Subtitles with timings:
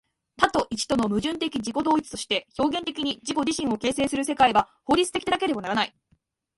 [0.37, 5.93] 多と一との矛盾的自己同一として表現的に自己自身を形成する世界は、法律的でなければならない。